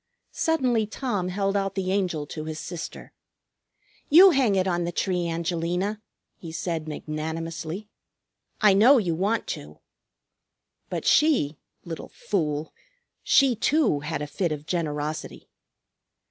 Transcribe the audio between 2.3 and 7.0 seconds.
his sister. "You hang it on the tree, Angelina," he said